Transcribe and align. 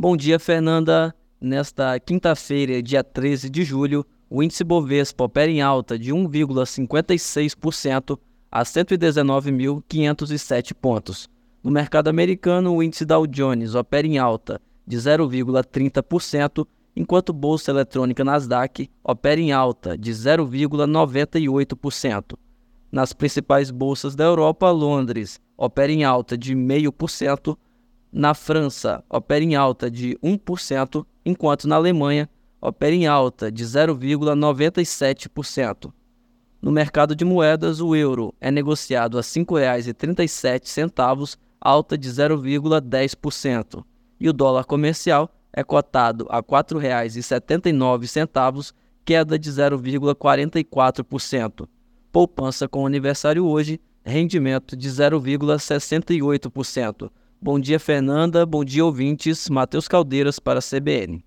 Bom 0.00 0.16
dia, 0.16 0.38
Fernanda. 0.38 1.14
Nesta 1.38 2.00
quinta-feira, 2.00 2.82
dia 2.82 3.04
13 3.04 3.50
de 3.50 3.62
julho, 3.62 4.02
o 4.30 4.42
índice 4.42 4.64
Bovespa 4.64 5.24
opera 5.24 5.50
em 5.50 5.60
alta 5.60 5.98
de 5.98 6.10
1,56% 6.10 8.18
a 8.50 8.62
119.507 8.62 10.72
pontos. 10.72 11.28
No 11.62 11.70
mercado 11.70 12.08
americano, 12.08 12.74
o 12.74 12.82
índice 12.82 13.04
Dow 13.04 13.26
Jones 13.26 13.74
opera 13.74 14.06
em 14.06 14.16
alta 14.16 14.58
de 14.86 14.96
0,30%, 14.96 16.66
enquanto 16.96 17.34
bolsa 17.34 17.70
eletrônica 17.70 18.24
Nasdaq 18.24 18.88
opera 19.04 19.38
em 19.38 19.52
alta 19.52 19.98
de 19.98 20.12
0,98%. 20.12 22.38
Nas 22.90 23.12
principais 23.12 23.70
bolsas 23.70 24.16
da 24.16 24.24
Europa, 24.24 24.70
Londres 24.70 25.38
opera 25.58 25.92
em 25.92 26.04
alta 26.04 26.38
de 26.38 26.56
0,5%, 26.56 27.54
na 28.12 28.34
França 28.34 29.04
opera 29.08 29.44
em 29.44 29.54
alta 29.54 29.88
de 29.90 30.18
1%, 30.22 31.06
enquanto 31.24 31.66
na 31.68 31.76
Alemanha 31.76 32.28
opera 32.60 32.94
em 32.94 33.06
alta 33.06 33.50
de 33.50 33.64
0,97%. 33.64 35.90
No 36.60 36.70
mercado 36.70 37.16
de 37.16 37.24
moedas, 37.24 37.80
o 37.80 37.96
euro 37.96 38.34
é 38.40 38.50
negociado 38.50 39.16
a 39.16 39.22
R$ 39.22 39.26
5,37, 39.26 41.38
alta 41.60 41.96
de 41.96 42.10
0,10%, 42.10 43.84
e 44.18 44.28
o 44.28 44.32
dólar 44.32 44.64
comercial 44.64 45.30
é 45.52 45.62
cotado 45.64 46.26
a 46.28 46.36
R$ 46.36 46.42
4,79, 46.42 48.72
queda 49.04 49.38
de 49.38 49.50
0,44%. 49.50 51.68
Poupança 52.12 52.68
com 52.68 52.86
aniversário 52.86 53.46
hoje, 53.46 53.80
rendimento 54.04 54.76
de 54.76 54.88
0,68%. 54.88 57.10
Bom 57.42 57.58
dia, 57.58 57.80
Fernanda. 57.80 58.44
Bom 58.44 58.62
dia, 58.62 58.84
ouvintes. 58.84 59.48
Matheus 59.48 59.88
Caldeiras 59.88 60.38
para 60.38 60.58
a 60.58 60.62
CBN. 60.62 61.24